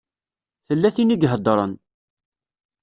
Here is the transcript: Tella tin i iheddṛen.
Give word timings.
Tella 0.67 0.89
tin 0.95 1.13
i 1.13 1.17
iheddṛen. 1.25 1.73